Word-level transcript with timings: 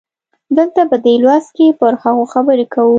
دلته 0.57 0.81
په 0.91 0.97
دې 1.05 1.13
لوست 1.23 1.49
کې 1.57 1.67
پر 1.79 1.93
هغو 2.03 2.23
خبرې 2.33 2.65
کوو. 2.73 2.89